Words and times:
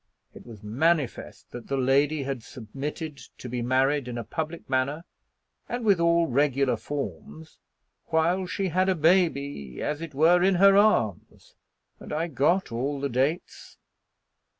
It 0.33 0.47
was 0.47 0.63
manifest 0.63 1.51
that 1.51 1.67
the 1.67 1.77
lady 1.77 2.23
had 2.23 2.41
submitted 2.41 3.17
to 3.37 3.47
be 3.47 3.61
married 3.61 4.07
in 4.07 4.17
a 4.17 4.23
public 4.23 4.67
manner 4.67 5.03
and 5.69 5.85
with 5.85 5.99
all 5.99 6.25
regular 6.25 6.75
forms, 6.75 7.59
while 8.07 8.47
she 8.47 8.69
had 8.69 8.89
a 8.89 8.95
baby, 8.95 9.79
as 9.79 10.01
it 10.01 10.15
were, 10.15 10.41
in 10.41 10.55
her 10.55 10.75
arms. 10.75 11.53
And 11.99 12.11
I 12.11 12.29
got 12.29 12.71
all 12.71 12.99
the 12.99 13.09
dates. 13.09 13.77